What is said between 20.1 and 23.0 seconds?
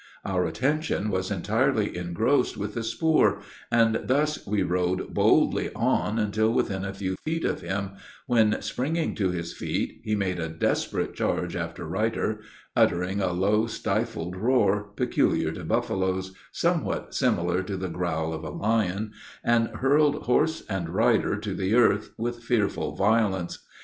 horse and rider to the earth with fearful